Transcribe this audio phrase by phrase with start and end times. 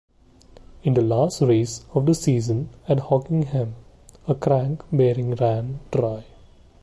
[0.81, 3.73] In the last race of the season at Hockenheim
[4.27, 6.25] a crank-bearing ran dry.